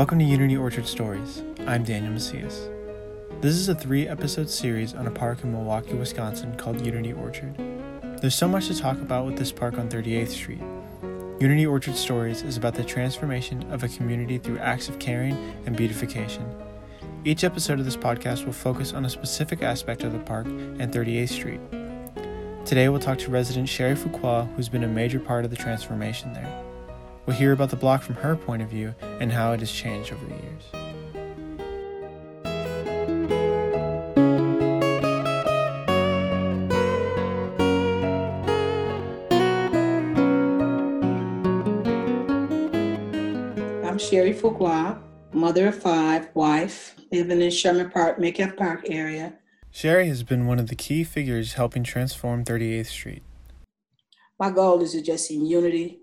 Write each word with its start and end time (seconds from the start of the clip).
Welcome 0.00 0.18
to 0.20 0.24
Unity 0.24 0.56
Orchard 0.56 0.86
Stories. 0.86 1.42
I'm 1.66 1.84
Daniel 1.84 2.14
Macias. 2.14 2.70
This 3.42 3.52
is 3.56 3.68
a 3.68 3.74
three 3.74 4.08
episode 4.08 4.48
series 4.48 4.94
on 4.94 5.06
a 5.06 5.10
park 5.10 5.44
in 5.44 5.52
Milwaukee, 5.52 5.92
Wisconsin 5.92 6.56
called 6.56 6.86
Unity 6.86 7.12
Orchard. 7.12 7.54
There's 8.22 8.34
so 8.34 8.48
much 8.48 8.68
to 8.68 8.78
talk 8.78 8.98
about 9.02 9.26
with 9.26 9.36
this 9.36 9.52
park 9.52 9.76
on 9.76 9.90
38th 9.90 10.28
Street. 10.28 10.62
Unity 11.38 11.66
Orchard 11.66 11.96
Stories 11.96 12.40
is 12.40 12.56
about 12.56 12.76
the 12.76 12.82
transformation 12.82 13.70
of 13.70 13.84
a 13.84 13.88
community 13.88 14.38
through 14.38 14.58
acts 14.60 14.88
of 14.88 14.98
caring 14.98 15.36
and 15.66 15.76
beautification. 15.76 16.50
Each 17.26 17.44
episode 17.44 17.78
of 17.78 17.84
this 17.84 17.98
podcast 17.98 18.46
will 18.46 18.54
focus 18.54 18.94
on 18.94 19.04
a 19.04 19.10
specific 19.10 19.62
aspect 19.62 20.02
of 20.02 20.14
the 20.14 20.18
park 20.20 20.46
and 20.46 20.90
38th 20.90 21.28
Street. 21.28 21.60
Today 22.64 22.88
we'll 22.88 23.00
talk 23.00 23.18
to 23.18 23.30
resident 23.30 23.68
Sherry 23.68 23.96
Fuqua, 23.96 24.50
who's 24.54 24.70
been 24.70 24.84
a 24.84 24.88
major 24.88 25.20
part 25.20 25.44
of 25.44 25.50
the 25.50 25.58
transformation 25.58 26.32
there. 26.32 26.69
We'll 27.30 27.38
hear 27.38 27.52
about 27.52 27.70
the 27.70 27.76
block 27.76 28.02
from 28.02 28.16
her 28.16 28.34
point 28.34 28.60
of 28.60 28.68
view 28.68 28.92
and 29.20 29.30
how 29.30 29.52
it 29.52 29.60
has 29.60 29.70
changed 29.70 30.12
over 30.12 30.26
the 30.26 30.34
years. 30.34 30.64
I'm 43.86 43.96
Sherry 43.96 44.34
Fuqua, 44.34 45.00
mother 45.32 45.68
of 45.68 45.80
five, 45.80 46.30
wife, 46.34 46.96
living 47.12 47.40
in 47.40 47.52
Sherman 47.52 47.90
Park, 47.90 48.18
Metcalf 48.18 48.56
Park 48.56 48.86
area. 48.86 49.34
Sherry 49.70 50.08
has 50.08 50.24
been 50.24 50.48
one 50.48 50.58
of 50.58 50.66
the 50.66 50.74
key 50.74 51.04
figures 51.04 51.52
helping 51.52 51.84
transform 51.84 52.44
38th 52.44 52.86
Street. 52.86 53.22
My 54.40 54.50
goal 54.50 54.82
is 54.82 54.90
to 54.92 55.00
just 55.00 55.28
see 55.28 55.36
unity 55.36 55.99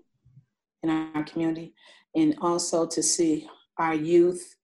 in 0.82 0.90
our 0.90 1.24
community 1.24 1.74
and 2.14 2.34
also 2.40 2.86
to 2.86 3.02
see 3.02 3.48
our 3.78 3.94
youth 3.94 4.56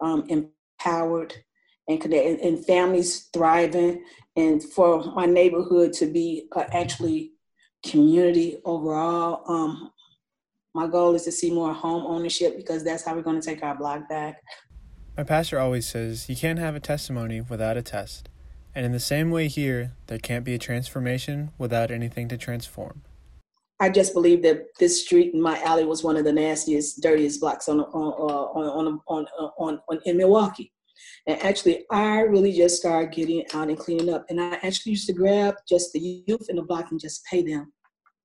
um, 0.00 0.26
empowered 0.28 1.34
and, 1.88 2.00
connect- 2.00 2.42
and 2.42 2.64
families 2.64 3.28
thriving 3.32 4.04
and 4.36 4.62
for 4.62 5.04
my 5.14 5.26
neighborhood 5.26 5.92
to 5.92 6.06
be 6.06 6.46
uh, 6.54 6.64
actually 6.72 7.32
community 7.84 8.60
overall. 8.64 9.42
Um, 9.50 9.90
my 10.74 10.86
goal 10.86 11.14
is 11.14 11.24
to 11.24 11.32
see 11.32 11.50
more 11.50 11.72
home 11.72 12.06
ownership 12.06 12.56
because 12.56 12.84
that's 12.84 13.04
how 13.04 13.14
we're 13.14 13.22
going 13.22 13.40
to 13.40 13.46
take 13.46 13.62
our 13.62 13.74
block 13.74 14.08
back. 14.08 14.40
My 15.16 15.24
pastor 15.24 15.58
always 15.58 15.88
says 15.88 16.28
you 16.28 16.36
can't 16.36 16.58
have 16.58 16.76
a 16.76 16.80
testimony 16.80 17.40
without 17.40 17.76
a 17.76 17.82
test. 17.82 18.28
And 18.72 18.86
in 18.86 18.92
the 18.92 19.00
same 19.00 19.30
way 19.30 19.48
here, 19.48 19.92
there 20.06 20.18
can't 20.18 20.44
be 20.44 20.54
a 20.54 20.58
transformation 20.58 21.50
without 21.58 21.90
anything 21.90 22.28
to 22.28 22.38
transform. 22.38 23.02
I 23.80 23.88
just 23.88 24.12
believe 24.12 24.42
that 24.42 24.66
this 24.78 25.02
street 25.02 25.32
in 25.32 25.40
my 25.40 25.60
alley 25.62 25.84
was 25.84 26.04
one 26.04 26.16
of 26.16 26.24
the 26.24 26.32
nastiest, 26.32 27.00
dirtiest 27.00 27.40
blocks 27.40 27.68
on 27.68 27.80
on 27.80 27.86
on 27.86 29.00
on 29.08 29.26
on, 29.38 29.52
on, 29.58 29.80
on 29.88 30.00
in 30.04 30.18
Milwaukee. 30.18 30.72
And 31.26 31.40
actually, 31.42 31.86
I 31.90 32.20
really 32.20 32.52
just 32.52 32.76
started 32.76 33.12
getting 33.12 33.44
out 33.54 33.68
and 33.68 33.78
cleaning 33.78 34.12
up. 34.12 34.26
And 34.28 34.40
I 34.40 34.58
actually 34.62 34.90
used 34.90 35.06
to 35.06 35.12
grab 35.12 35.54
just 35.68 35.92
the 35.92 36.22
youth 36.26 36.46
in 36.48 36.56
the 36.56 36.62
block 36.62 36.90
and 36.90 37.00
just 37.00 37.24
pay 37.24 37.42
them 37.42 37.72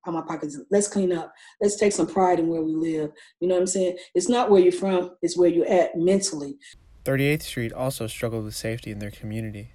out 0.06 0.08
of 0.08 0.14
my 0.14 0.22
pockets. 0.22 0.58
Let's 0.70 0.88
clean 0.88 1.12
up. 1.12 1.32
Let's 1.60 1.76
take 1.76 1.92
some 1.92 2.06
pride 2.06 2.38
in 2.38 2.48
where 2.48 2.62
we 2.62 2.74
live. 2.74 3.12
You 3.40 3.48
know 3.48 3.54
what 3.54 3.62
I'm 3.62 3.66
saying? 3.66 3.96
It's 4.14 4.28
not 4.28 4.50
where 4.50 4.60
you're 4.60 4.72
from, 4.72 5.12
it's 5.22 5.36
where 5.36 5.48
you're 5.48 5.68
at 5.68 5.96
mentally. 5.96 6.58
38th 7.04 7.42
Street 7.42 7.72
also 7.72 8.06
struggled 8.06 8.44
with 8.44 8.56
safety 8.56 8.90
in 8.90 8.98
their 8.98 9.10
community. 9.10 9.72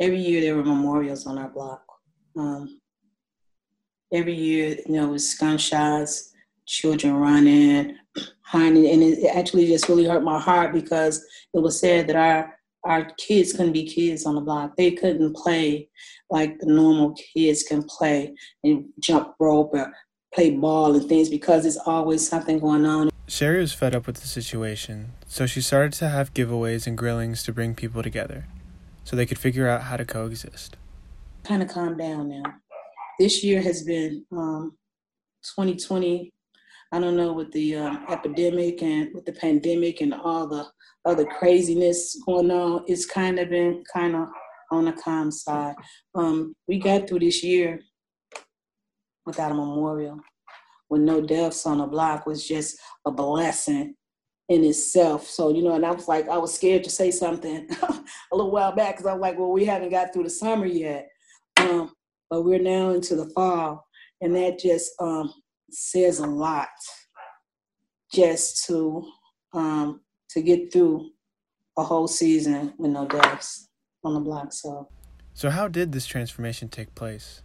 Every 0.00 0.18
year 0.18 0.40
there 0.40 0.56
were 0.56 0.64
memorials 0.64 1.26
on 1.26 1.38
our 1.38 1.48
block. 1.48 1.82
Um, 2.36 2.80
every 4.12 4.34
year, 4.34 4.76
you 4.86 4.94
know, 4.94 5.08
it 5.08 5.12
was 5.12 5.34
gunshots, 5.34 6.32
children 6.66 7.14
running, 7.14 7.96
hiding, 8.42 8.86
and 8.86 9.02
it 9.02 9.24
actually 9.34 9.66
just 9.66 9.88
really 9.88 10.04
hurt 10.04 10.22
my 10.22 10.38
heart 10.38 10.72
because 10.72 11.24
it 11.54 11.58
was 11.58 11.80
said 11.80 12.06
that 12.08 12.16
our 12.16 12.58
our 12.84 13.04
kids 13.16 13.52
couldn't 13.52 13.72
be 13.72 13.86
kids 13.86 14.26
on 14.26 14.34
the 14.34 14.40
block. 14.40 14.76
They 14.76 14.90
couldn't 14.90 15.36
play 15.36 15.88
like 16.30 16.58
the 16.58 16.66
normal 16.66 17.14
kids 17.14 17.62
can 17.62 17.84
play 17.84 18.34
and 18.64 18.86
jump 18.98 19.34
rope 19.38 19.70
or 19.72 19.92
play 20.34 20.50
ball 20.50 20.96
and 20.96 21.08
things 21.08 21.28
because 21.28 21.62
there's 21.62 21.76
always 21.76 22.28
something 22.28 22.58
going 22.58 22.84
on. 22.84 23.10
Sherry 23.28 23.60
was 23.60 23.72
fed 23.72 23.94
up 23.94 24.06
with 24.06 24.16
the 24.16 24.26
situation, 24.26 25.12
so 25.26 25.46
she 25.46 25.60
started 25.60 25.92
to 25.94 26.08
have 26.08 26.34
giveaways 26.34 26.86
and 26.86 26.98
grillings 26.98 27.44
to 27.44 27.52
bring 27.52 27.74
people 27.74 28.02
together 28.02 28.46
so 29.04 29.14
they 29.14 29.26
could 29.26 29.38
figure 29.38 29.68
out 29.68 29.82
how 29.82 29.96
to 29.96 30.04
coexist. 30.04 30.76
Kind 31.44 31.62
of 31.62 31.68
calm 31.68 31.96
down 31.96 32.28
now. 32.28 32.42
This 33.18 33.44
year 33.44 33.60
has 33.60 33.82
been 33.82 34.24
um, 34.32 34.76
2020. 35.56 36.32
I 36.92 37.00
don't 37.00 37.16
know 37.16 37.32
with 37.32 37.52
the 37.52 37.76
um, 37.76 38.04
epidemic 38.08 38.82
and 38.82 39.10
with 39.14 39.24
the 39.24 39.32
pandemic 39.32 40.00
and 40.00 40.14
all 40.14 40.46
the 40.46 40.66
other 41.04 41.24
craziness 41.24 42.20
going 42.26 42.50
on. 42.50 42.84
It's 42.86 43.06
kind 43.06 43.38
of 43.38 43.50
been 43.50 43.82
kind 43.92 44.14
of 44.14 44.28
on 44.70 44.86
the 44.86 44.92
calm 44.92 45.30
side. 45.30 45.74
Um, 46.14 46.54
we 46.68 46.78
got 46.78 47.08
through 47.08 47.20
this 47.20 47.42
year 47.42 47.80
without 49.24 49.52
a 49.52 49.54
memorial, 49.54 50.20
with 50.90 51.02
no 51.02 51.20
deaths 51.20 51.66
on 51.66 51.78
the 51.78 51.86
block 51.86 52.26
was 52.26 52.46
just 52.46 52.78
a 53.06 53.10
blessing 53.10 53.94
in 54.48 54.64
itself. 54.64 55.26
So, 55.28 55.50
you 55.50 55.62
know, 55.62 55.74
and 55.74 55.86
I 55.86 55.92
was 55.92 56.08
like, 56.08 56.28
I 56.28 56.38
was 56.38 56.54
scared 56.54 56.84
to 56.84 56.90
say 56.90 57.10
something 57.10 57.68
a 57.82 58.36
little 58.36 58.50
while 58.50 58.72
back 58.72 58.96
because 58.96 59.10
I'm 59.10 59.20
like, 59.20 59.38
well, 59.38 59.52
we 59.52 59.64
haven't 59.64 59.90
got 59.90 60.12
through 60.12 60.24
the 60.24 60.30
summer 60.30 60.66
yet. 60.66 61.08
Um, 61.58 61.92
but 62.32 62.46
we're 62.46 62.58
now 62.58 62.88
into 62.88 63.14
the 63.14 63.26
fall. 63.26 63.86
And 64.22 64.34
that 64.36 64.58
just 64.58 64.90
um, 64.98 65.34
says 65.70 66.18
a 66.18 66.26
lot 66.26 66.70
just 68.10 68.64
to 68.64 69.04
um, 69.52 70.00
to 70.30 70.40
get 70.40 70.72
through 70.72 71.10
a 71.76 71.82
whole 71.82 72.08
season 72.08 72.72
with 72.78 72.90
no 72.90 73.06
deaths 73.06 73.68
on 74.02 74.14
the 74.14 74.20
block. 74.20 74.54
So, 74.54 74.88
so 75.34 75.50
how 75.50 75.68
did 75.68 75.92
this 75.92 76.06
transformation 76.06 76.70
take 76.70 76.94
place? 76.94 77.42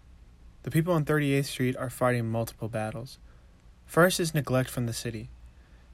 The 0.64 0.72
people 0.72 0.94
on 0.94 1.04
38th 1.04 1.46
Street 1.46 1.76
are 1.76 1.90
fighting 1.90 2.32
multiple 2.32 2.70
battles. 2.70 3.20
First 3.86 4.22
is 4.22 4.34
neglect 4.34 4.70
from 4.70 4.86
the 4.86 4.94
city. 4.94 5.30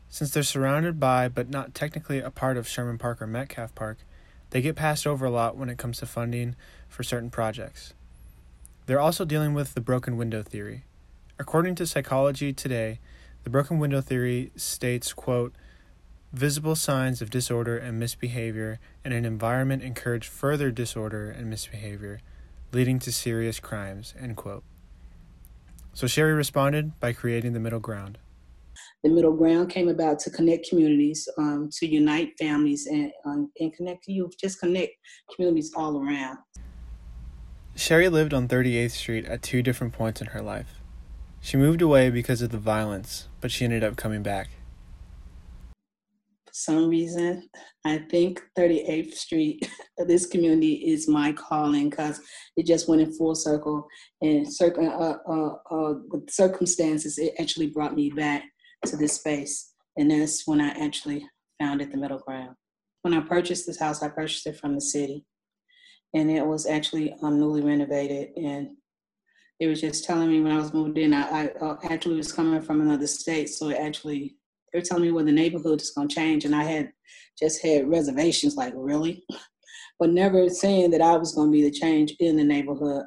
Since 0.08 0.30
they're 0.30 0.44
surrounded 0.44 1.00
by, 1.00 1.30
but 1.30 1.50
not 1.50 1.74
technically 1.74 2.20
a 2.20 2.30
part 2.30 2.58
of 2.58 2.68
Sherman 2.68 3.00
Park 3.00 3.24
or 3.24 3.28
Metcalf 3.28 3.74
Park, 3.74 3.98
they 4.52 4.62
get 4.62 4.75
passed 4.75 5.08
over 5.08 5.25
a 5.25 5.31
lot 5.31 5.58
when 5.58 5.70
it 5.70 5.80
comes 5.80 5.98
to 5.98 6.06
funding 6.06 6.56
for 6.88 7.02
certain 7.02 7.31
projects. 7.31 7.96
They're 8.85 8.99
also 8.99 9.23
dealing 9.23 9.53
with 9.53 9.73
the 9.73 9.81
broken 9.81 10.17
window 10.17 10.44
theory. 10.44 10.83
According 11.39 11.75
to 11.75 11.88
Psychology 11.88 12.51
Today, 12.51 12.99
the 13.44 13.49
broken 13.49 13.79
window 13.79 14.01
theory 14.01 14.51
states, 14.55 15.13
quote, 15.13 15.53
visible 16.33 16.75
signs 16.75 17.21
of 17.21 17.29
disorder 17.29 17.77
and 17.77 17.99
misbehavior 17.99 18.79
in 19.05 19.11
an 19.11 19.23
environment 19.23 19.83
encourage 19.83 20.27
further 20.27 20.71
disorder 20.71 21.29
and 21.29 21.49
misbehavior, 21.49 22.19
leading 22.71 22.99
to 22.99 23.11
serious 23.11 23.59
crimes, 23.59 24.13
end 24.19 24.35
quote. 24.35 24.63
So 25.94 26.07
Sherry 26.07 26.33
responded 26.33 27.00
by 27.00 27.13
creating 27.13 27.53
the 27.53 27.59
middle 27.59 27.79
ground. 27.79 28.17
The 29.03 29.09
middle 29.09 29.33
ground 29.33 29.69
came 29.69 29.89
about 29.89 30.19
to 30.19 30.29
connect 30.29 30.67
communities, 30.69 31.29
um, 31.38 31.69
to 31.73 31.85
unite 31.85 32.33
families, 32.39 32.88
and, 32.88 33.11
um, 33.25 33.51
and 33.59 33.71
connect 33.73 34.07
youth, 34.07 34.33
just 34.39 34.59
connect 34.59 34.94
communities 35.33 35.71
all 35.75 36.01
around. 36.01 36.39
Sherry 37.75 38.07
lived 38.07 38.35
on 38.35 38.47
38th 38.47 38.91
Street 38.91 39.25
at 39.25 39.41
two 39.41 39.63
different 39.63 39.94
points 39.94 40.22
in 40.22 40.28
her 40.28 40.41
life. 40.41 40.79
She 41.41 41.57
moved 41.57 41.81
away 41.81 42.11
because 42.11 42.41
of 42.41 42.51
the 42.51 42.59
violence, 42.59 43.28
but 43.41 43.51
she 43.51 43.66
ended 43.66 43.84
up 43.84 43.95
coming 43.95 44.22
back. 44.22 44.50
For 46.45 46.53
some 46.53 46.88
reason, 46.88 47.50
I 47.83 47.97
think 47.97 48.44
38th 48.57 49.16
Street, 49.16 49.67
this 49.97 50.28
community 50.28 50.73
is 50.73 51.09
my 51.09 51.33
calling 51.33 51.89
because 51.89 52.22
it 52.56 52.67
just 52.67 52.88
went 52.88 53.01
in 53.01 53.12
full 53.12 53.33
circle. 53.33 53.88
And 54.22 54.51
circ- 54.51 54.77
uh, 54.77 55.18
uh, 55.27 55.56
uh, 55.71 55.94
with 56.09 56.30
circumstances, 56.30 57.18
it 57.18 57.33
actually 57.39 57.68
brought 57.68 57.95
me 57.95 58.12
back 58.12 58.44
to 58.86 58.95
this 58.95 59.13
space. 59.13 59.74
And 59.98 60.12
that's 60.12 60.45
when 60.45 60.62
I 60.62 60.69
actually 60.69 61.27
founded 61.59 61.92
the 61.92 61.98
middle 61.98 62.19
ground. 62.19 62.56
When 63.01 63.15
I 63.15 63.19
purchased 63.21 63.65
this 63.65 63.80
house, 63.80 64.03
I 64.03 64.09
purchased 64.09 64.45
it 64.45 64.59
from 64.59 64.75
the 64.75 64.81
city 64.81 65.25
and 66.13 66.30
it 66.30 66.45
was 66.45 66.65
actually 66.65 67.15
um, 67.21 67.39
newly 67.39 67.62
renovated. 67.62 68.30
And 68.38 68.75
they 69.60 69.68
was 69.68 69.81
just 69.81 70.06
telling 70.06 70.30
me 70.30 70.42
when 70.42 70.51
I 70.51 70.57
was 70.57 70.74
moved 70.74 70.98
in, 70.98 71.13
I, 71.13 71.45
I 71.45 71.48
uh, 71.62 71.77
actually 71.83 72.15
was 72.15 72.31
coming 72.31 72.62
from 72.62 72.81
another 72.81 73.07
state, 73.07 73.50
so 73.50 73.69
it 73.69 73.77
actually 73.77 74.36
they 74.71 74.80
were 74.80 74.86
telling 74.86 75.04
me 75.04 75.12
when 75.12 75.25
the 75.25 75.31
neighborhood 75.31 75.81
is 75.81 75.92
going 75.92 76.07
to 76.07 76.15
change, 76.15 76.45
and 76.45 76.56
I 76.56 76.63
had 76.63 76.92
just 77.39 77.62
had 77.62 77.89
reservations, 77.89 78.56
like 78.56 78.74
really, 78.75 79.24
but 80.00 80.10
never 80.10 80.50
saying 80.50 80.92
that 80.92 81.01
I 81.01 81.18
was 81.18 81.33
going 81.33 81.50
to 81.50 81.51
be 81.51 81.63
the 81.63 81.71
change 81.71 82.15
in 82.19 82.36
the 82.36 82.44
neighborhood. 82.44 83.06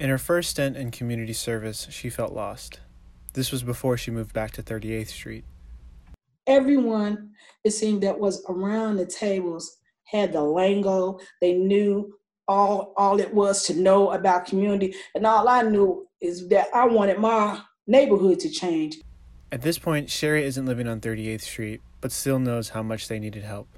In 0.00 0.08
her 0.08 0.18
first 0.18 0.50
stint 0.50 0.76
in 0.76 0.90
community 0.90 1.34
service, 1.34 1.86
she 1.90 2.10
felt 2.10 2.32
lost. 2.32 2.80
This 3.34 3.52
was 3.52 3.62
before 3.62 3.96
she 3.96 4.10
moved 4.10 4.32
back 4.32 4.50
to 4.52 4.62
38th 4.62 5.08
Street. 5.08 5.44
Everyone, 6.46 7.30
it 7.62 7.70
seemed, 7.70 8.02
that 8.02 8.18
was 8.18 8.44
around 8.48 8.96
the 8.96 9.06
tables 9.06 9.78
had 10.12 10.32
the 10.32 10.42
lingo. 10.42 11.18
They 11.40 11.54
knew 11.54 12.14
all 12.48 12.92
all 12.96 13.20
it 13.20 13.32
was 13.32 13.64
to 13.66 13.74
know 13.74 14.10
about 14.10 14.46
community 14.46 14.94
and 15.14 15.26
all 15.26 15.48
i 15.48 15.62
knew 15.62 16.06
is 16.20 16.48
that 16.48 16.66
i 16.74 16.84
wanted 16.84 17.18
my 17.18 17.60
neighborhood 17.86 18.38
to 18.40 18.50
change 18.50 18.96
At 19.52 19.60
this 19.60 19.78
point, 19.78 20.08
Sherry 20.08 20.44
isn't 20.44 20.64
living 20.64 20.88
on 20.88 21.00
38th 21.00 21.42
Street, 21.42 21.80
but 22.00 22.10
still 22.10 22.38
knows 22.38 22.70
how 22.70 22.82
much 22.82 23.08
they 23.08 23.18
needed 23.18 23.44
help. 23.44 23.68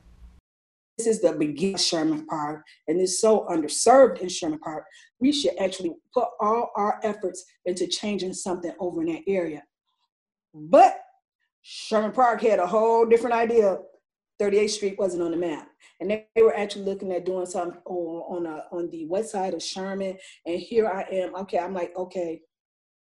This 0.96 1.08
is 1.08 1.20
the 1.20 1.32
beginning 1.32 1.75
of 1.75 1.81
Sherman 1.81 2.26
Park, 2.26 2.62
and 2.87 3.00
it's 3.00 3.20
so 3.20 3.44
underserved 3.50 4.20
in 4.20 4.28
Sherman 4.28 4.61
Park. 4.61 4.84
We 5.19 5.32
should 5.32 5.58
actually 5.58 5.90
put 6.12 6.28
all 6.40 6.70
our 6.76 7.00
efforts 7.02 7.44
into 7.66 7.88
changing 7.88 8.34
something 8.34 8.72
over 8.78 9.02
in 9.02 9.08
that 9.12 9.22
area. 9.26 9.64
But 10.55 11.00
Sherman 11.62 12.12
Park 12.12 12.40
had 12.43 12.61
a 12.61 12.66
whole 12.66 13.05
different 13.05 13.34
idea. 13.34 13.78
38th 14.40 14.70
Street 14.70 14.96
wasn't 14.96 15.25
on 15.25 15.32
the 15.32 15.37
map. 15.37 15.66
And 16.01 16.11
they, 16.11 16.27
they 16.35 16.43
were 16.43 16.57
actually 16.57 16.85
looking 16.85 17.13
at 17.13 17.27
doing 17.27 17.47
something 17.47 17.81
on, 17.85 18.47
on, 18.47 18.47
a, 18.47 18.65
on 18.75 18.91
the 18.91 19.07
west 19.07 19.33
side 19.33 19.55
of 19.55 19.63
Sherman. 19.63 20.19
And 20.47 20.59
here 20.59 20.89
I 20.89 21.03
am. 21.13 21.35
Okay, 21.37 21.59
I'm 21.59 21.75
like, 21.75 21.97
okay, 21.97 22.41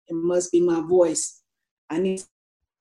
it 0.08 0.16
must 0.16 0.52
be 0.52 0.62
my 0.62 0.82
voice. 0.82 1.42
I 1.90 2.00
need 2.00 2.22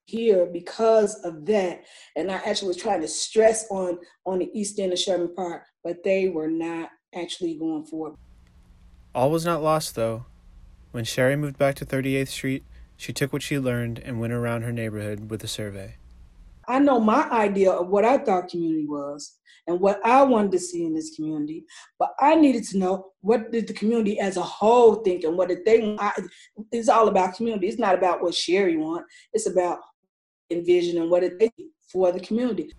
here 0.06 0.47
because 0.47 1.23
of 1.23 1.45
that. 1.47 1.85
And 2.17 2.31
I 2.31 2.37
actually 2.37 2.69
was 2.69 2.77
trying 2.79 3.03
to 3.03 3.09
stress 3.09 3.67
on 3.71 3.99
on 4.25 4.39
the 4.39 4.50
east 4.59 4.79
end 4.79 4.93
of 4.93 4.99
Sherman 4.99 5.35
Park, 5.35 5.65
but 5.85 6.03
they 6.03 6.29
were 6.29 6.49
not 6.49 6.91
actually 7.15 7.56
going 7.59 7.85
for 7.85 8.09
it. 8.09 8.15
All 9.15 9.31
was 9.31 9.45
not 9.45 9.62
lost 9.62 9.95
though. 9.95 10.25
When 10.93 11.05
Sherry 11.05 11.37
moved 11.37 11.59
back 11.59 11.75
to 11.77 11.87
38th 11.87 12.29
Street, 12.29 12.65
she 12.97 13.12
took 13.12 13.33
what 13.33 13.43
she 13.43 13.59
learned 13.59 13.99
and 13.99 14.19
went 14.19 14.33
around 14.33 14.62
her 14.62 14.73
neighborhood 14.73 15.31
with 15.31 15.45
a 15.45 15.49
survey. 15.49 15.97
I 16.69 16.79
know 16.79 17.00
my 17.00 17.29
idea 17.31 17.73
of 17.73 17.88
what 17.88 18.05
I 18.05 18.19
thought 18.19 18.49
community 18.49 18.87
was 18.87 19.38
and 19.67 19.81
what 19.81 20.05
I 20.05 20.23
wanted 20.23 20.53
to 20.53 20.59
see 20.59 20.85
in 20.85 20.94
this 20.94 21.17
community, 21.17 21.65
but 21.99 22.11
I 22.20 22.35
needed 22.35 22.65
to 22.69 22.79
know 22.79 23.12
what 23.23 23.50
did 23.50 23.67
the 23.67 23.73
community 23.73 24.20
as 24.20 24.37
a 24.37 24.43
whole 24.43 24.97
think 24.97 25.25
and 25.25 25.37
what 25.37 25.49
did 25.49 25.65
they 25.65 25.81
want. 25.81 26.31
It's 26.70 26.88
all 26.88 27.09
about 27.09 27.37
community. 27.37 27.69
It's 27.69 27.79
not 27.79 27.94
about 27.94 28.23
what 28.23 28.35
Sherry 28.35 28.76
want. 28.76 29.06
It's 29.32 29.49
about 29.49 29.79
envision 30.50 31.00
and 31.00 31.11
what 31.11 31.20
did 31.20 31.38
they 31.38 31.50
for 31.91 32.12
the 32.12 32.20
community. 32.20 32.73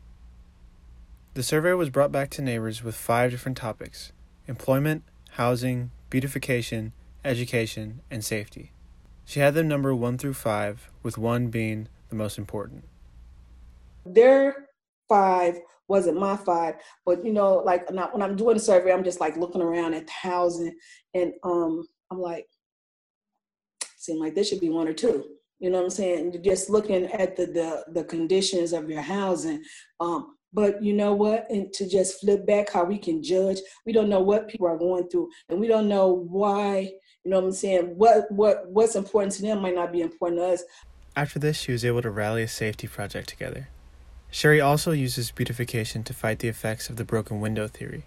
The 1.34 1.44
survey 1.44 1.74
was 1.74 1.90
brought 1.90 2.12
back 2.12 2.30
to 2.32 2.42
neighbors 2.42 2.84
with 2.84 2.96
five 2.96 3.32
different 3.32 3.58
topics 3.58 4.12
employment, 4.48 5.04
housing, 5.32 5.92
beautification, 6.10 6.92
education, 7.24 8.02
and 8.10 8.26
safety. 8.26 8.72
She 9.26 9.40
had 9.40 9.54
them 9.54 9.68
number 9.68 9.94
one 9.94 10.18
through 10.18 10.34
five, 10.34 10.90
with 11.04 11.18
one 11.18 11.48
being 11.50 11.88
the 12.10 12.16
most 12.16 12.40
important. 12.40 12.84
Their 14.06 14.68
five 15.08 15.60
wasn't 15.88 16.20
my 16.20 16.38
five, 16.38 16.76
but 17.06 17.26
you 17.26 17.34
know, 17.34 17.58
like 17.58 17.92
not, 17.92 18.14
when 18.14 18.22
I'm 18.22 18.36
doing 18.36 18.56
the 18.56 18.62
survey, 18.62 18.94
I'm 18.94 19.04
just 19.04 19.20
like 19.20 19.38
looking 19.38 19.62
around 19.62 19.96
at 19.96 20.06
the 20.06 20.14
housing, 20.14 20.76
and 21.14 21.34
um, 21.44 21.84
I'm 22.12 22.20
like, 22.20 22.46
seem 23.98 24.20
like 24.20 24.36
there 24.36 24.44
should 24.44 24.62
be 24.62 24.70
one 24.70 24.88
or 24.88 24.94
two. 24.94 25.26
You 25.60 25.70
know 25.70 25.80
what 25.80 25.86
I'm 25.86 25.90
saying? 25.90 26.32
You're 26.34 26.42
Just 26.42 26.70
looking 26.70 27.06
at 27.06 27.36
the 27.36 27.48
the, 27.48 27.86
the 27.94 28.04
conditions 28.04 28.72
of 28.72 28.90
your 28.90 29.02
housing. 29.02 29.64
Um, 30.00 30.36
but 30.54 30.82
you 30.82 30.94
know 30.94 31.14
what? 31.14 31.50
And 31.50 31.72
to 31.74 31.88
just 31.88 32.22
flip 32.22 32.46
back 32.48 32.72
how 32.72 32.84
we 32.84 32.98
can 32.98 33.22
judge, 33.22 33.60
we 33.86 33.94
don't 33.94 34.10
know 34.10 34.22
what 34.22 34.48
people 34.48 34.68
are 34.68 34.78
going 34.78 35.08
through, 35.10 35.30
and 35.50 35.60
we 35.60 35.68
don't 35.68 35.88
know 35.88 36.08
why. 36.08 36.92
You 37.24 37.32
know 37.32 37.40
what 37.40 37.48
I'm 37.48 37.52
saying? 37.52 37.94
What 37.98 38.32
what 38.32 38.70
what's 38.70 38.96
important 38.96 39.34
to 39.34 39.42
them 39.42 39.62
might 39.62 39.76
not 39.76 39.92
be 39.92 40.02
important 40.02 40.40
to 40.42 40.48
us. 40.48 40.64
After 41.16 41.40
this, 41.40 41.58
she 41.58 41.72
was 41.72 41.84
able 41.84 42.02
to 42.02 42.10
rally 42.10 42.44
a 42.44 42.48
safety 42.48 42.88
project 42.88 43.28
together. 43.28 43.68
Sherry 44.32 44.62
also 44.62 44.92
uses 44.92 45.32
beautification 45.32 46.04
to 46.04 46.14
fight 46.14 46.40
the 46.40 46.48
effects 46.48 46.90
of 46.90 46.98
the 46.98 47.04
broken 47.04 47.40
window 47.40 47.68
theory. 47.68 48.06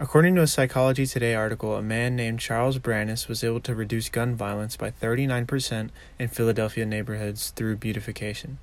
According 0.00 0.34
to 0.34 0.42
a 0.42 0.46
Psychology 0.46 1.06
Today 1.06 1.34
article, 1.34 1.76
a 1.76 1.82
man 1.82 2.16
named 2.16 2.40
Charles 2.40 2.78
Branas 2.78 3.28
was 3.28 3.44
able 3.44 3.60
to 3.60 3.74
reduce 3.74 4.08
gun 4.08 4.34
violence 4.34 4.76
by 4.76 4.90
39% 4.90 5.90
in 6.18 6.28
Philadelphia 6.28 6.84
neighborhoods 6.84 7.50
through 7.50 7.76
beautification. 7.76 8.58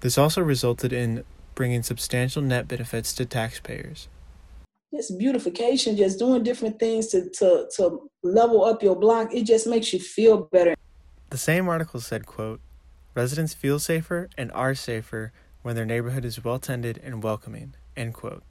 This 0.00 0.16
also 0.16 0.42
resulted 0.42 0.92
in 0.92 1.24
bringing 1.54 1.82
substantial 1.82 2.42
net 2.42 2.68
benefits 2.68 3.12
to 3.14 3.24
taxpayers. 3.24 4.08
Just 4.94 5.18
beautification, 5.18 5.96
just 5.96 6.18
doing 6.18 6.42
different 6.42 6.78
things 6.78 7.08
to, 7.08 7.28
to, 7.30 7.68
to 7.76 8.10
level 8.22 8.64
up 8.64 8.82
your 8.82 8.96
block, 8.96 9.34
it 9.34 9.44
just 9.44 9.66
makes 9.66 9.92
you 9.92 9.98
feel 9.98 10.48
better. 10.52 10.74
The 11.30 11.38
same 11.38 11.68
article 11.68 12.00
said, 12.00 12.26
quote, 12.26 12.60
residents 13.14 13.54
feel 13.54 13.78
safer 13.78 14.28
and 14.36 14.52
are 14.52 14.74
safer 14.74 15.32
when 15.62 15.76
their 15.76 15.84
neighborhood 15.84 16.24
is 16.24 16.42
well 16.42 16.58
tended 16.58 17.00
and 17.02 17.22
welcoming, 17.22 17.74
end 17.96 18.14
quote. 18.14 18.42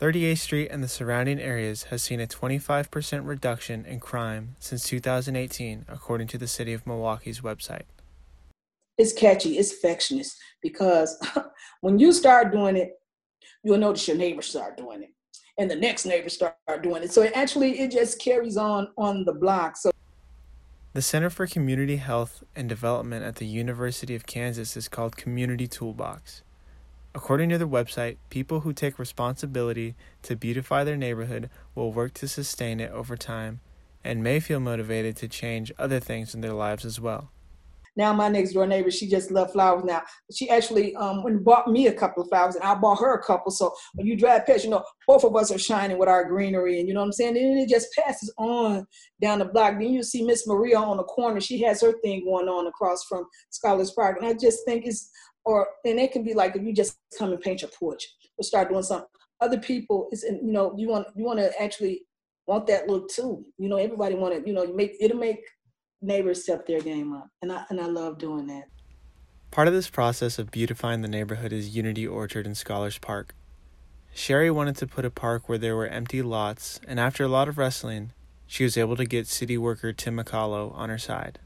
38th 0.00 0.38
Street 0.38 0.68
and 0.70 0.82
the 0.82 0.88
surrounding 0.88 1.40
areas 1.40 1.84
has 1.84 2.02
seen 2.02 2.20
a 2.20 2.26
25% 2.26 3.26
reduction 3.26 3.84
in 3.84 3.98
crime 3.98 4.54
since 4.60 4.84
2018, 4.84 5.86
according 5.88 6.28
to 6.28 6.38
the 6.38 6.46
City 6.46 6.72
of 6.72 6.86
Milwaukee's 6.86 7.40
website. 7.40 7.82
It's 8.96 9.12
catchy, 9.12 9.58
it's 9.58 9.72
affectionate 9.72 10.28
because 10.62 11.18
when 11.80 11.98
you 11.98 12.12
start 12.12 12.52
doing 12.52 12.76
it, 12.76 12.92
you'll 13.64 13.78
notice 13.78 14.06
your 14.06 14.16
neighbors 14.16 14.46
start 14.46 14.76
doing 14.76 15.02
it, 15.02 15.10
and 15.58 15.68
the 15.68 15.76
next 15.76 16.04
neighbor 16.04 16.28
start 16.28 16.56
doing 16.82 17.02
it. 17.02 17.12
So 17.12 17.22
it 17.22 17.32
actually 17.34 17.80
it 17.80 17.90
just 17.90 18.20
carries 18.20 18.56
on 18.56 18.88
on 18.96 19.24
the 19.24 19.32
block. 19.32 19.76
So 19.76 19.90
the 20.98 21.02
Center 21.02 21.30
for 21.30 21.46
Community 21.46 21.98
Health 21.98 22.42
and 22.56 22.68
Development 22.68 23.24
at 23.24 23.36
the 23.36 23.46
University 23.46 24.16
of 24.16 24.26
Kansas 24.26 24.76
is 24.76 24.88
called 24.88 25.16
Community 25.16 25.68
Toolbox. 25.68 26.42
According 27.14 27.50
to 27.50 27.58
their 27.58 27.68
website, 27.68 28.16
people 28.30 28.62
who 28.62 28.72
take 28.72 28.98
responsibility 28.98 29.94
to 30.22 30.34
beautify 30.34 30.82
their 30.82 30.96
neighborhood 30.96 31.50
will 31.76 31.92
work 31.92 32.14
to 32.14 32.26
sustain 32.26 32.80
it 32.80 32.90
over 32.90 33.16
time 33.16 33.60
and 34.02 34.24
may 34.24 34.40
feel 34.40 34.58
motivated 34.58 35.14
to 35.18 35.28
change 35.28 35.70
other 35.78 36.00
things 36.00 36.34
in 36.34 36.40
their 36.40 36.52
lives 36.52 36.84
as 36.84 37.00
well. 37.00 37.30
Now 37.98 38.12
my 38.12 38.28
next 38.28 38.52
door 38.52 38.64
neighbor, 38.64 38.92
she 38.92 39.08
just 39.08 39.32
loved 39.32 39.50
flowers. 39.50 39.82
Now 39.84 40.02
she 40.32 40.48
actually 40.48 40.94
um 40.94 41.42
bought 41.42 41.66
me 41.66 41.88
a 41.88 41.92
couple 41.92 42.22
of 42.22 42.28
flowers, 42.28 42.54
and 42.54 42.62
I 42.62 42.76
bought 42.76 43.00
her 43.00 43.14
a 43.14 43.22
couple. 43.22 43.50
So 43.50 43.74
when 43.94 44.06
you 44.06 44.16
drive 44.16 44.46
past, 44.46 44.62
you 44.62 44.70
know 44.70 44.84
both 45.08 45.24
of 45.24 45.34
us 45.34 45.50
are 45.50 45.58
shining 45.58 45.98
with 45.98 46.08
our 46.08 46.24
greenery, 46.24 46.78
and 46.78 46.86
you 46.86 46.94
know 46.94 47.00
what 47.00 47.06
I'm 47.06 47.12
saying. 47.12 47.36
And 47.36 47.58
it 47.58 47.68
just 47.68 47.92
passes 47.92 48.32
on 48.38 48.86
down 49.20 49.40
the 49.40 49.46
block. 49.46 49.74
Then 49.74 49.92
you 49.92 50.04
see 50.04 50.24
Miss 50.24 50.46
Maria 50.46 50.78
on 50.78 50.96
the 50.96 51.02
corner; 51.02 51.40
she 51.40 51.60
has 51.62 51.82
her 51.82 51.92
thing 52.04 52.24
going 52.24 52.48
on 52.48 52.68
across 52.68 53.02
from 53.04 53.26
Scholars 53.50 53.90
Park, 53.90 54.18
and 54.18 54.26
I 54.28 54.32
just 54.32 54.60
think 54.64 54.86
it's 54.86 55.10
or 55.44 55.66
and 55.84 55.98
it 55.98 56.12
can 56.12 56.22
be 56.22 56.34
like 56.34 56.54
if 56.54 56.62
you 56.62 56.72
just 56.72 56.98
come 57.18 57.32
and 57.32 57.40
paint 57.40 57.62
your 57.62 57.70
porch 57.76 58.06
or 58.38 58.44
start 58.44 58.68
doing 58.68 58.84
something. 58.84 59.08
Other 59.40 59.58
people 59.58 60.08
is 60.12 60.22
you 60.22 60.52
know 60.52 60.72
you 60.78 60.88
want 60.88 61.08
you 61.16 61.24
want 61.24 61.40
to 61.40 61.50
actually 61.60 62.02
want 62.46 62.68
that 62.68 62.88
look 62.88 63.10
too. 63.10 63.44
You 63.58 63.68
know 63.68 63.76
everybody 63.76 64.14
want 64.14 64.34
to 64.34 64.48
you 64.48 64.54
know 64.54 64.72
make 64.72 64.92
it'll 65.00 65.18
make 65.18 65.40
neighbors 66.00 66.42
step 66.42 66.66
their 66.66 66.80
game 66.80 67.12
up, 67.12 67.28
and 67.42 67.52
I 67.52 67.64
and 67.70 67.80
I 67.80 67.86
love 67.86 68.18
doing 68.18 68.46
that. 68.48 68.64
Part 69.50 69.68
of 69.68 69.74
this 69.74 69.88
process 69.88 70.38
of 70.38 70.50
beautifying 70.50 71.02
the 71.02 71.08
neighborhood 71.08 71.52
is 71.52 71.74
Unity 71.74 72.06
Orchard 72.06 72.46
and 72.46 72.56
Scholars 72.56 72.98
Park. 72.98 73.34
Sherry 74.14 74.50
wanted 74.50 74.76
to 74.76 74.86
put 74.86 75.04
a 75.04 75.10
park 75.10 75.48
where 75.48 75.58
there 75.58 75.76
were 75.76 75.86
empty 75.86 76.22
lots, 76.22 76.80
and 76.86 76.98
after 77.00 77.24
a 77.24 77.28
lot 77.28 77.48
of 77.48 77.56
wrestling, 77.56 78.12
she 78.46 78.64
was 78.64 78.76
able 78.76 78.96
to 78.96 79.04
get 79.04 79.26
city 79.26 79.56
worker 79.56 79.92
Tim 79.92 80.16
McCallow 80.16 80.74
on 80.74 80.88
her 80.88 80.98
side. 80.98 81.38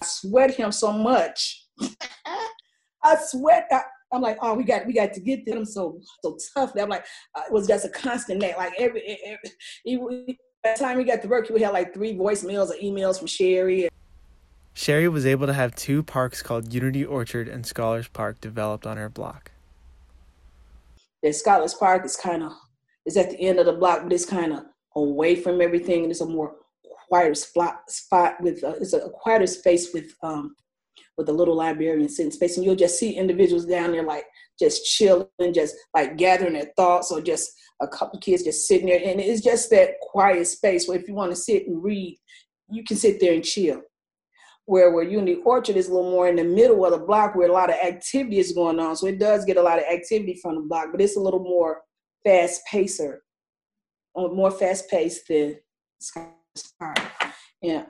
I 0.00 0.06
sweat 0.06 0.54
him 0.54 0.72
so 0.72 0.92
much 0.92 1.60
I 3.02 3.16
sweat. 3.16 3.68
I, 3.70 3.82
am 4.12 4.22
like, 4.22 4.38
oh, 4.42 4.54
we 4.54 4.64
got 4.64 4.86
we 4.86 4.92
got 4.92 5.12
to 5.14 5.20
get 5.20 5.46
them 5.46 5.64
so 5.64 6.00
so 6.22 6.36
tough. 6.54 6.74
That 6.74 6.82
I'm 6.82 6.88
like, 6.88 7.06
uh, 7.34 7.42
it 7.46 7.52
was 7.52 7.66
just 7.66 7.84
a 7.84 7.88
constant 7.88 8.40
net. 8.40 8.58
Like 8.58 8.72
every, 8.78 9.18
every 9.24 9.38
he, 9.84 10.38
by 10.62 10.72
the 10.72 10.78
time 10.78 10.98
we 10.98 11.04
got 11.04 11.22
to 11.22 11.28
work, 11.28 11.48
we 11.50 11.62
had 11.62 11.72
like 11.72 11.94
three 11.94 12.14
voicemails 12.14 12.70
or 12.70 12.74
emails 12.82 13.18
from 13.18 13.26
Sherry. 13.26 13.88
Sherry 14.74 15.08
was 15.08 15.26
able 15.26 15.46
to 15.46 15.52
have 15.52 15.74
two 15.74 16.02
parks 16.02 16.42
called 16.42 16.72
Unity 16.72 17.04
Orchard 17.04 17.48
and 17.48 17.66
Scholars 17.66 18.08
Park 18.08 18.40
developed 18.40 18.86
on 18.86 18.96
her 18.96 19.08
block. 19.08 19.50
The 21.22 21.32
Scholars 21.32 21.74
Park 21.74 22.04
is 22.04 22.16
kind 22.16 22.42
of 22.42 22.52
is 23.06 23.16
at 23.16 23.30
the 23.30 23.40
end 23.40 23.58
of 23.58 23.66
the 23.66 23.72
block, 23.72 24.02
but 24.02 24.12
it's 24.12 24.26
kind 24.26 24.52
of 24.52 24.64
away 24.96 25.34
from 25.34 25.60
everything, 25.60 26.02
and 26.02 26.10
it's 26.10 26.20
a 26.20 26.26
more 26.26 26.56
quieter 27.08 27.34
spot 27.34 27.90
spot 27.90 28.40
with 28.40 28.62
uh, 28.62 28.74
it's 28.80 28.92
a 28.92 29.08
quieter 29.10 29.46
space 29.46 29.92
with 29.92 30.14
um, 30.22 30.54
with 31.16 31.28
a 31.28 31.32
little 31.32 31.56
librarian 31.56 32.08
sitting 32.08 32.32
space, 32.32 32.56
and 32.56 32.64
you'll 32.64 32.76
just 32.76 32.98
see 32.98 33.12
individuals 33.12 33.66
down 33.66 33.92
there 33.92 34.04
like 34.04 34.24
just 34.60 34.84
chilling, 34.84 35.52
just 35.52 35.74
like 35.94 36.16
gathering 36.16 36.52
their 36.52 36.70
thoughts, 36.76 37.10
or 37.10 37.20
just 37.20 37.50
a 37.82 37.88
couple 37.88 38.20
kids 38.20 38.44
just 38.44 38.68
sitting 38.68 38.86
there, 38.86 39.00
and 39.02 39.20
it's 39.20 39.42
just 39.42 39.70
that 39.70 39.94
quiet 40.02 40.46
space 40.46 40.86
where 40.86 40.98
if 40.98 41.08
you 41.08 41.14
want 41.14 41.32
to 41.32 41.36
sit 41.36 41.66
and 41.66 41.82
read, 41.82 42.16
you 42.70 42.84
can 42.84 42.96
sit 42.96 43.18
there 43.20 43.32
and 43.32 43.44
chill. 43.44 43.82
Where 44.66 44.92
where 44.92 45.02
Unity 45.02 45.40
Orchard 45.44 45.76
is 45.76 45.88
a 45.88 45.94
little 45.94 46.10
more 46.10 46.28
in 46.28 46.36
the 46.36 46.44
middle 46.44 46.84
of 46.84 46.92
the 46.92 47.04
block 47.04 47.34
where 47.34 47.48
a 47.48 47.52
lot 47.52 47.70
of 47.70 47.76
activity 47.76 48.38
is 48.38 48.52
going 48.52 48.78
on, 48.78 48.94
so 48.96 49.06
it 49.06 49.18
does 49.18 49.44
get 49.44 49.56
a 49.56 49.62
lot 49.62 49.78
of 49.78 49.84
activity 49.84 50.38
from 50.40 50.56
the 50.56 50.60
block, 50.60 50.88
but 50.92 51.00
it's 51.00 51.16
a 51.16 51.20
little 51.20 51.42
more 51.42 51.80
fast 52.22 52.60
pacer, 52.70 53.22
more 54.14 54.50
fast 54.50 54.88
paced 54.88 55.26
than 55.28 55.56
Sky 55.98 56.28
Yeah. 57.62 57.86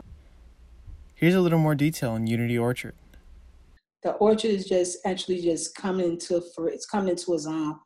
Here's 1.15 1.35
a 1.35 1.41
little 1.41 1.59
more 1.59 1.75
detail 1.75 2.13
on 2.13 2.27
Unity 2.27 2.57
Orchard 2.57 2.95
the 4.03 4.13
orchard 4.13 4.51
is 4.51 4.67
just 4.67 4.99
actually 5.05 5.41
just 5.41 5.75
coming 5.75 6.13
into 6.13 6.43
for 6.55 6.69
it's 6.69 6.87
coming 6.87 7.11
into 7.11 7.35
a 7.35 7.39
zone 7.39 7.77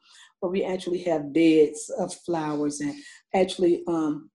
where 0.41 0.51
we 0.51 0.65
actually 0.65 1.03
have 1.03 1.33
beds 1.33 1.91
of 1.99 2.15
flowers 2.27 2.81
and 2.81 2.95
actually 3.35 3.83
um 3.89 4.31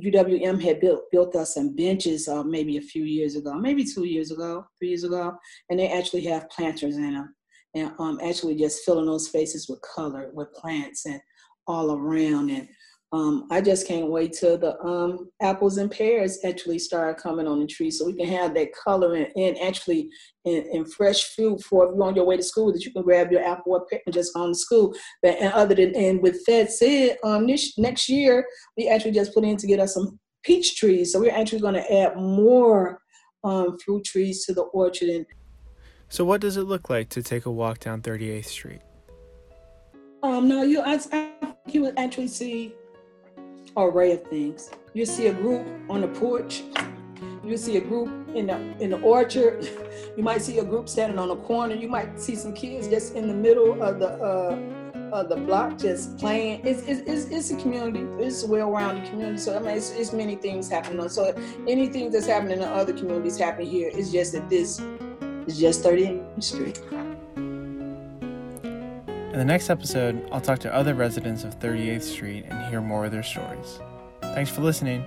UWM 0.00 0.62
had 0.62 0.80
built 0.80 1.10
built 1.10 1.34
us 1.36 1.54
some 1.54 1.74
benches 1.74 2.28
uh, 2.28 2.42
maybe 2.42 2.76
a 2.76 2.82
few 2.82 3.04
years 3.04 3.36
ago, 3.36 3.54
maybe 3.54 3.84
two 3.84 4.04
years 4.04 4.30
ago, 4.30 4.66
three 4.78 4.88
years 4.88 5.04
ago, 5.04 5.36
and 5.70 5.78
they 5.78 5.88
actually 5.88 6.24
have 6.24 6.50
planters 6.50 6.96
in 6.96 7.14
them, 7.14 7.34
and 7.74 7.92
um, 7.98 8.20
actually 8.22 8.56
just 8.56 8.84
filling 8.84 9.06
those 9.06 9.28
spaces 9.28 9.68
with 9.68 9.80
color, 9.80 10.30
with 10.34 10.52
plants, 10.52 11.06
and 11.06 11.20
all 11.66 11.92
around. 11.92 12.50
And 12.50 12.68
um, 13.12 13.46
I 13.50 13.62
just 13.62 13.88
can't 13.88 14.10
wait 14.10 14.34
till 14.34 14.58
the 14.58 14.78
um, 14.80 15.30
apples 15.40 15.78
and 15.78 15.90
pears 15.90 16.38
actually 16.44 16.78
start 16.78 17.16
coming 17.16 17.46
on 17.46 17.60
the 17.60 17.66
tree 17.66 17.90
so 17.90 18.04
we 18.04 18.12
can 18.12 18.26
have 18.26 18.52
that 18.54 18.74
color 18.74 19.14
and, 19.14 19.28
and 19.34 19.58
actually 19.60 20.10
in, 20.44 20.84
fresh 20.84 21.34
fruit 21.34 21.62
for 21.62 21.86
if 21.86 21.94
you're 21.94 22.04
on 22.04 22.14
your 22.14 22.26
way 22.26 22.36
to 22.36 22.42
school 22.42 22.70
that 22.70 22.84
you 22.84 22.92
can 22.92 23.02
grab 23.02 23.32
your 23.32 23.42
apple 23.42 23.72
or 23.72 23.86
pear 23.86 24.00
and 24.04 24.14
just 24.14 24.34
go 24.34 24.46
to 24.46 24.54
school. 24.54 24.94
But 25.22 25.38
and 25.40 25.52
other 25.54 25.74
than 25.74 25.96
and 25.96 26.20
with 26.22 26.44
that 26.46 26.70
said, 26.70 27.16
um, 27.24 27.46
this 27.46 27.78
next 27.78 28.10
year 28.10 28.46
we 28.76 28.88
actually 28.88 29.12
just 29.12 29.32
put 29.32 29.44
in 29.44 29.56
to 29.56 29.66
get 29.66 29.80
us 29.80 29.94
some 29.94 30.18
peach 30.42 30.76
trees. 30.76 31.10
So 31.12 31.20
we're 31.20 31.34
actually 31.34 31.60
going 31.60 31.74
to 31.74 31.92
add 31.92 32.16
more 32.16 33.00
um, 33.42 33.78
fruit 33.78 34.04
trees 34.04 34.44
to 34.46 34.52
the 34.52 34.62
orchard. 34.62 35.08
And 35.08 35.26
so, 36.10 36.26
what 36.26 36.42
does 36.42 36.58
it 36.58 36.64
look 36.64 36.90
like 36.90 37.08
to 37.10 37.22
take 37.22 37.46
a 37.46 37.50
walk 37.50 37.80
down 37.80 38.02
38th 38.02 38.46
Street? 38.46 38.80
Um, 40.22 40.46
no, 40.48 40.62
you 40.62 40.82
I, 40.82 40.98
I 41.12 41.54
you 41.66 41.82
would 41.82 41.98
actually 41.98 42.28
see 42.28 42.74
array 43.84 44.12
of 44.12 44.22
things. 44.24 44.70
You 44.94 45.06
see 45.06 45.28
a 45.28 45.32
group 45.32 45.66
on 45.88 46.00
the 46.00 46.08
porch. 46.08 46.62
You 47.44 47.56
see 47.56 47.76
a 47.76 47.80
group 47.80 48.08
in 48.34 48.46
the 48.48 48.56
in 48.82 48.90
the 48.90 49.00
orchard. 49.00 49.68
You 50.16 50.24
might 50.24 50.42
see 50.42 50.58
a 50.58 50.64
group 50.64 50.88
standing 50.88 51.16
on 51.16 51.30
a 51.30 51.36
corner. 51.36 51.76
You 51.76 51.88
might 51.88 52.20
see 52.20 52.34
some 52.34 52.52
kids 52.52 52.88
just 52.88 53.14
in 53.14 53.28
the 53.28 53.34
middle 53.34 53.80
of 53.80 54.00
the 54.00 54.10
uh, 54.14 54.58
of 55.12 55.28
the 55.28 55.36
block 55.36 55.78
just 55.78 56.18
playing. 56.18 56.60
It's 56.64 56.82
it's, 56.82 57.26
it's, 57.30 57.50
a 57.50 57.56
community. 57.56 58.00
It's 58.22 58.42
a 58.42 58.46
well-rounded 58.46 59.08
community. 59.08 59.38
So 59.38 59.56
I 59.56 59.60
mean, 59.60 59.76
it's, 59.76 59.90
it's 59.90 60.12
many 60.12 60.34
things 60.34 60.68
happening. 60.68 61.08
So 61.08 61.34
anything 61.68 62.10
that's 62.10 62.26
happening 62.26 62.58
in 62.58 62.64
other 62.64 62.92
communities 62.92 63.38
happening 63.38 63.70
here. 63.70 63.90
It's 63.92 64.10
just 64.10 64.32
that 64.32 64.48
this 64.48 64.80
is 65.46 65.58
just 65.58 65.84
30th 65.84 66.42
Street. 66.42 66.80
In 69.38 69.46
the 69.46 69.52
next 69.52 69.70
episode, 69.70 70.28
I'll 70.32 70.40
talk 70.40 70.58
to 70.58 70.74
other 70.74 70.94
residents 70.94 71.44
of 71.44 71.60
38th 71.60 72.02
Street 72.02 72.46
and 72.48 72.68
hear 72.68 72.80
more 72.80 73.04
of 73.04 73.12
their 73.12 73.22
stories. 73.22 73.78
Thanks 74.20 74.50
for 74.50 74.62
listening. 74.62 75.04